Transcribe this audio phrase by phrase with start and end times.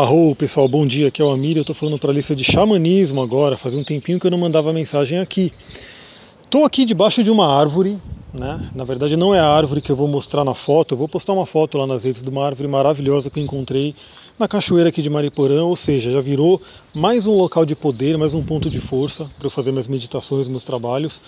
[0.00, 2.44] Arro, pessoal, bom dia, aqui é o Amir, eu tô falando para a lista de
[2.44, 5.50] xamanismo agora, faz um tempinho que eu não mandava mensagem aqui.
[6.48, 7.98] Tô aqui debaixo de uma árvore,
[8.32, 8.62] né?
[8.76, 11.32] Na verdade não é a árvore que eu vou mostrar na foto, eu vou postar
[11.32, 13.92] uma foto lá nas redes de uma árvore maravilhosa que eu encontrei
[14.38, 16.62] na cachoeira aqui de Mariporã, ou seja, já virou
[16.94, 20.46] mais um local de poder, mais um ponto de força para eu fazer minhas meditações,
[20.46, 21.20] meus trabalhos.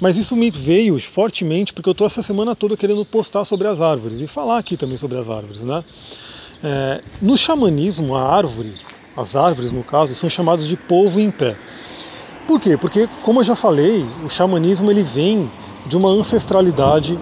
[0.00, 3.80] Mas isso me veio fortemente porque eu tô essa semana toda querendo postar sobre as
[3.80, 5.82] árvores e falar aqui também sobre as árvores, né?
[6.64, 8.72] É, no xamanismo, a árvore,
[9.16, 11.56] as árvores no caso, são chamadas de povo em pé.
[12.46, 12.76] Por quê?
[12.76, 15.50] Porque, como eu já falei, o xamanismo ele vem
[15.86, 17.18] de uma ancestralidade,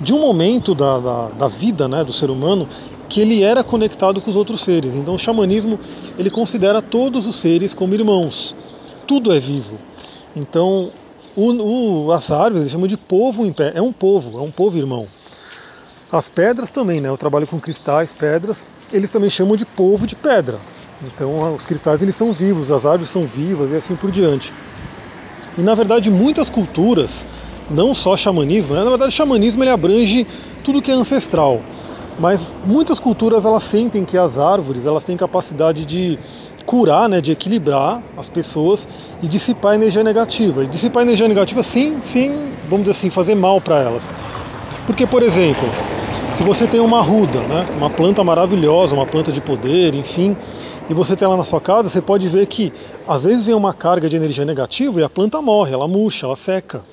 [0.00, 2.68] de um momento da, da, da vida né, do ser humano
[3.08, 4.96] que ele era conectado com os outros seres.
[4.96, 5.78] Então o xamanismo
[6.18, 8.54] ele considera todos os seres como irmãos.
[9.06, 9.78] Tudo é vivo.
[10.34, 10.90] Então
[11.36, 13.72] o, o, as árvores chamam de povo em pé.
[13.74, 15.06] É um povo, é um povo irmão.
[16.14, 17.08] As pedras também, né?
[17.08, 18.64] Eu trabalho com cristais, pedras.
[18.92, 20.60] Eles também chamam de povo de pedra.
[21.02, 24.52] Então os cristais eles são vivos, as árvores são vivas e assim por diante.
[25.58, 27.26] E na verdade muitas culturas,
[27.68, 28.84] não só xamanismo, né?
[28.84, 30.24] na verdade o xamanismo ele abrange
[30.62, 31.60] tudo que é ancestral.
[32.16, 36.16] Mas muitas culturas elas sentem que as árvores elas têm capacidade de
[36.64, 38.86] curar, né, de equilibrar as pessoas
[39.20, 40.62] e dissipar energia negativa.
[40.62, 44.12] E dissipar energia negativa sim, sim, vamos dizer assim, fazer mal para elas.
[44.86, 45.66] Porque, por exemplo,
[46.34, 50.36] se você tem uma ruda, né, uma planta maravilhosa, uma planta de poder, enfim,
[50.90, 52.72] e você tem ela na sua casa, você pode ver que
[53.06, 56.34] às vezes vem uma carga de energia negativa e a planta morre, ela murcha, ela
[56.34, 56.84] seca.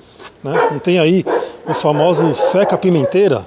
[0.44, 0.52] Né?
[0.70, 1.24] Não tem aí
[1.68, 3.44] os famosos seca-pimenteira?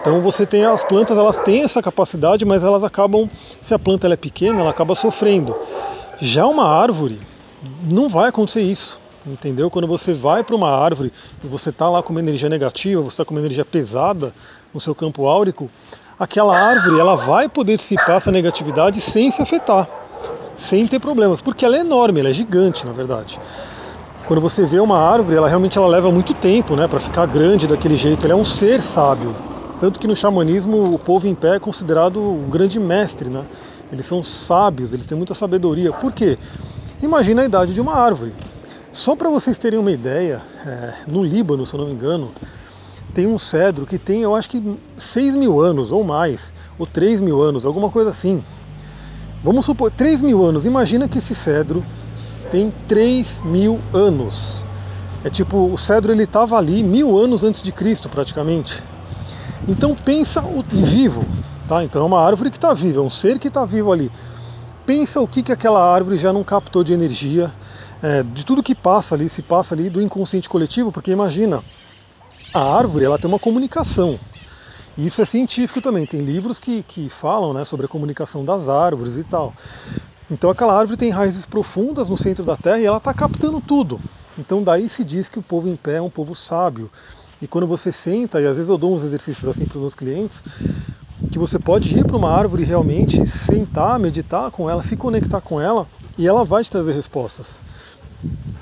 [0.00, 3.30] Então você tem as plantas, elas têm essa capacidade, mas elas acabam,
[3.62, 5.54] se a planta é pequena, ela acaba sofrendo.
[6.20, 7.20] Já uma árvore,
[7.84, 8.98] não vai acontecer isso.
[9.30, 9.70] Entendeu?
[9.70, 11.12] Quando você vai para uma árvore
[11.44, 14.32] e você está lá com uma energia negativa, você está com uma energia pesada
[14.72, 15.70] no seu campo áurico,
[16.18, 19.86] aquela árvore ela vai poder dissipar essa negatividade sem se afetar,
[20.56, 23.38] sem ter problemas, porque ela é enorme, ela é gigante, na verdade.
[24.26, 27.66] Quando você vê uma árvore, ela realmente ela leva muito tempo, né, para ficar grande
[27.66, 28.24] daquele jeito.
[28.24, 29.34] Ela é um ser sábio,
[29.80, 33.44] tanto que no xamanismo o povo em pé é considerado um grande mestre, né?
[33.90, 35.92] Eles são sábios, eles têm muita sabedoria.
[35.92, 36.36] Por quê?
[37.02, 38.34] Imagina a idade de uma árvore.
[38.98, 42.32] Só para vocês terem uma ideia, é, no Líbano, se eu não me engano,
[43.14, 47.20] tem um cedro que tem, eu acho que 6 mil anos ou mais, ou 3
[47.20, 48.42] mil anos, alguma coisa assim.
[49.40, 50.66] Vamos supor, 3 mil anos.
[50.66, 51.84] Imagina que esse cedro
[52.50, 54.66] tem 3 mil anos.
[55.24, 58.82] É tipo, o cedro ele estava ali mil anos antes de Cristo, praticamente.
[59.68, 61.24] Então pensa o vivo,
[61.68, 61.84] tá?
[61.84, 64.10] Então é uma árvore que está viva, é um ser que está vivo ali.
[64.84, 67.54] Pensa o que, que aquela árvore já não captou de energia,
[68.02, 71.62] é, de tudo que passa ali, se passa ali do inconsciente coletivo, porque imagina,
[72.52, 74.18] a árvore ela tem uma comunicação.
[74.96, 79.16] Isso é científico também, tem livros que, que falam né, sobre a comunicação das árvores
[79.16, 79.52] e tal.
[80.30, 84.00] Então aquela árvore tem raízes profundas no centro da Terra e ela está captando tudo.
[84.38, 86.90] Então daí se diz que o povo em pé é um povo sábio.
[87.40, 89.94] E quando você senta, e às vezes eu dou uns exercícios assim para os meus
[89.94, 90.42] clientes,
[91.30, 95.60] que você pode ir para uma árvore realmente sentar, meditar com ela, se conectar com
[95.60, 95.86] ela,
[96.16, 97.60] e ela vai te trazer respostas.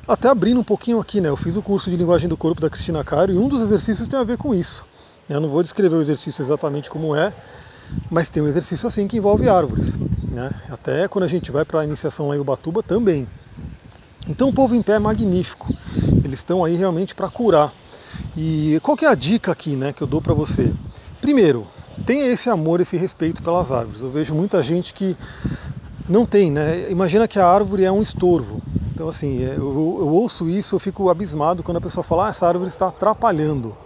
[0.07, 1.29] Até abrindo um pouquinho aqui, né?
[1.29, 4.07] Eu fiz o curso de linguagem do corpo da Cristina Caro e um dos exercícios
[4.07, 4.87] tem a ver com isso.
[5.29, 7.33] Eu não vou descrever o exercício exatamente como é,
[8.11, 9.97] mas tem um exercício assim que envolve árvores.
[10.31, 10.51] Né?
[10.71, 13.27] Até quando a gente vai para a iniciação lá em Ubatuba também.
[14.29, 15.75] Então o povo em pé é magnífico.
[16.25, 17.73] Eles estão aí realmente para curar.
[18.37, 20.73] E qual que é a dica aqui né, que eu dou para você?
[21.21, 21.67] Primeiro,
[22.05, 24.03] tenha esse amor, esse respeito pelas árvores.
[24.03, 25.17] Eu vejo muita gente que
[26.09, 26.91] não tem, né?
[26.91, 28.63] Imagina que a árvore é um estorvo.
[28.97, 32.29] Então, assim, é, eu, eu ouço isso, eu fico abismado quando a pessoa fala, ah,
[32.31, 33.77] essa árvore está atrapalhando.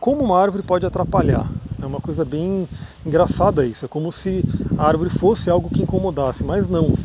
[0.00, 1.52] Como uma árvore pode atrapalhar?
[1.82, 2.66] É uma coisa bem
[3.04, 3.84] engraçada isso.
[3.84, 4.46] É como se
[4.78, 6.96] a árvore fosse algo que incomodasse, mas não.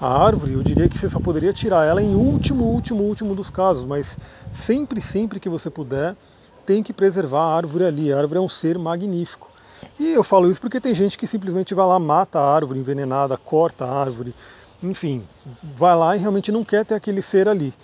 [0.00, 3.50] A árvore, eu diria que você só poderia tirar ela em último, último, último dos
[3.50, 4.16] casos, mas
[4.52, 6.14] sempre, sempre que você puder,
[6.64, 8.12] tem que preservar a árvore ali.
[8.12, 9.50] A árvore é um ser magnífico.
[9.98, 13.36] E eu falo isso porque tem gente que simplesmente vai lá, mata a árvore envenenada,
[13.36, 14.32] corta a árvore,
[14.82, 15.26] enfim,
[15.76, 17.74] vai lá e realmente não quer ter aquele ser ali.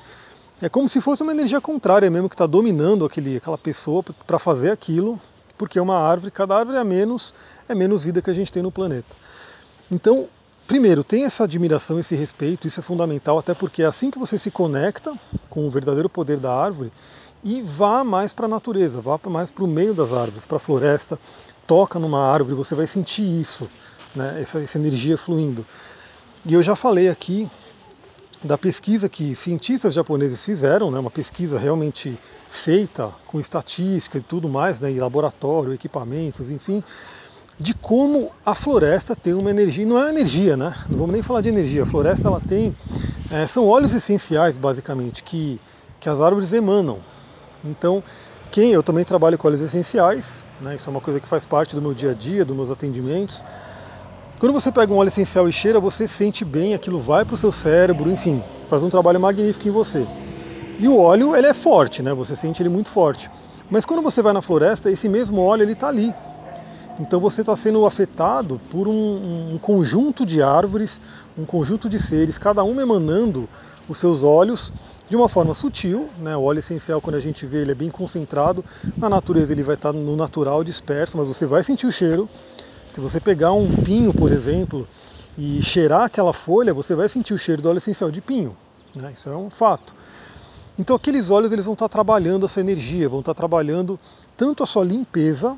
[0.62, 4.38] É como se fosse uma energia contrária mesmo que está dominando aquele, aquela pessoa para
[4.38, 5.20] fazer aquilo,
[5.58, 7.34] porque uma árvore, cada árvore é menos,
[7.68, 9.14] é menos vida que a gente tem no planeta.
[9.90, 10.26] Então,
[10.66, 14.38] primeiro, tem essa admiração, esse respeito, isso é fundamental, até porque é assim que você
[14.38, 15.14] se conecta
[15.50, 16.90] com o verdadeiro poder da árvore
[17.44, 20.60] e vá mais para a natureza, vá mais para o meio das árvores, para a
[20.60, 21.18] floresta,
[21.66, 23.68] toca numa árvore, você vai sentir isso,
[24.14, 25.64] né, essa, essa energia fluindo.
[26.48, 27.48] E eu já falei aqui
[28.44, 32.16] da pesquisa que cientistas japoneses fizeram, né, uma pesquisa realmente
[32.48, 36.84] feita com estatística e tudo mais, né, em laboratório, equipamentos, enfim,
[37.58, 40.72] de como a floresta tem uma energia, não é energia, né?
[40.88, 41.82] Não vamos nem falar de energia.
[41.82, 42.72] A floresta ela tem
[43.28, 45.58] é, são óleos essenciais basicamente que,
[45.98, 47.00] que as árvores emanam.
[47.64, 48.04] Então,
[48.52, 50.76] quem eu também trabalho com óleos essenciais, né?
[50.76, 53.42] Isso é uma coisa que faz parte do meu dia a dia, dos meus atendimentos.
[54.38, 57.38] Quando você pega um óleo essencial e cheira, você sente bem, aquilo vai para o
[57.38, 60.06] seu cérebro, enfim, faz um trabalho magnífico em você.
[60.78, 62.12] E o óleo ele é forte, né?
[62.12, 63.30] Você sente ele muito forte.
[63.70, 66.14] Mas quando você vai na floresta, esse mesmo óleo ele está ali.
[67.00, 71.00] Então você está sendo afetado por um, um, conjunto de árvores,
[71.36, 73.48] um conjunto de seres, cada um emanando
[73.88, 74.70] os seus olhos
[75.08, 76.10] de uma forma sutil.
[76.18, 76.36] Né?
[76.36, 78.62] O óleo essencial, quando a gente vê, ele é bem concentrado.
[79.00, 82.28] Na natureza ele vai estar tá no natural disperso, mas você vai sentir o cheiro.
[82.96, 84.88] Se você pegar um pinho, por exemplo,
[85.36, 88.56] e cheirar aquela folha, você vai sentir o cheiro do óleo essencial de pinho.
[88.94, 89.12] Né?
[89.14, 89.94] Isso é um fato.
[90.78, 94.00] Então aqueles óleos eles vão estar trabalhando a sua energia, vão estar trabalhando
[94.34, 95.54] tanto a sua limpeza,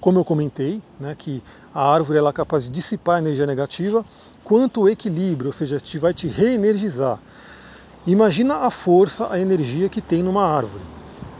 [0.00, 1.40] como eu comentei, né, que
[1.72, 4.04] a árvore ela é capaz de dissipar a energia negativa,
[4.42, 7.20] quanto o equilíbrio, ou seja, te vai te reenergizar.
[8.04, 10.82] Imagina a força, a energia que tem numa árvore.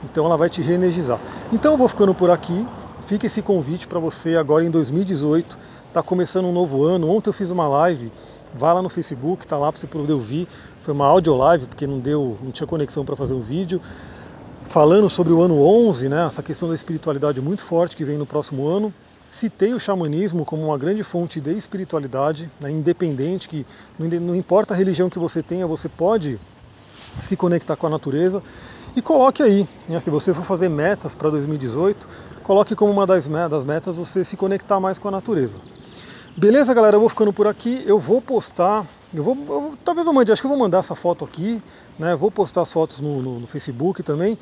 [0.04, 1.18] Então ela vai te reenergizar.
[1.52, 2.64] Então eu vou ficando por aqui.
[3.06, 5.58] Fica esse convite para você agora em 2018.
[5.88, 7.10] Está começando um novo ano.
[7.10, 8.12] Ontem eu fiz uma live.
[8.54, 10.48] Vai lá no Facebook, tá lá para você poder ouvir.
[10.82, 13.80] Foi uma audio live porque não deu, não tinha conexão para fazer um vídeo
[14.72, 18.24] falando sobre o ano 11, né, essa questão da espiritualidade muito forte que vem no
[18.24, 18.92] próximo ano.
[19.30, 23.66] Citei o xamanismo como uma grande fonte de espiritualidade, né, independente, que
[23.98, 26.40] não importa a religião que você tenha, você pode
[27.20, 28.42] se conectar com a natureza.
[28.94, 32.06] E coloque aí, né, se você for fazer metas para 2018,
[32.42, 35.58] coloque como uma das metas você se conectar mais com a natureza.
[36.36, 36.96] Beleza, galera?
[36.96, 37.82] Eu vou ficando por aqui.
[37.86, 38.86] Eu vou postar.
[39.14, 41.62] Eu vou, eu, talvez eu mande, acho que eu vou mandar essa foto aqui,
[41.98, 42.16] né?
[42.16, 44.38] Vou postar as fotos no, no, no Facebook também.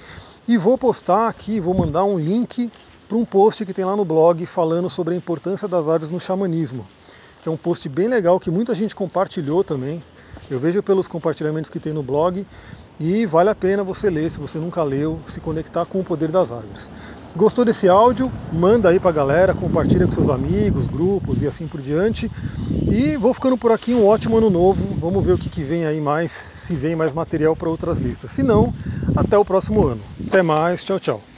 [0.46, 2.70] E vou postar aqui, vou mandar um link
[3.08, 6.20] para um post que tem lá no blog falando sobre a importância das árvores no
[6.20, 6.86] xamanismo.
[7.42, 10.02] Que é um post bem legal que muita gente compartilhou também.
[10.48, 12.46] Eu vejo pelos compartilhamentos que tem no blog
[13.00, 16.28] e vale a pena você ler, se você nunca leu, se conectar com o poder
[16.28, 16.90] das árvores.
[17.34, 18.30] Gostou desse áudio?
[18.52, 22.30] Manda aí pra galera, compartilha com seus amigos, grupos e assim por diante.
[22.90, 24.84] E vou ficando por aqui, um ótimo ano novo.
[25.00, 28.32] Vamos ver o que, que vem aí mais, se vem mais material para outras listas.
[28.32, 28.74] Se não,
[29.16, 30.02] até o próximo ano.
[30.26, 31.29] Até mais, tchau, tchau.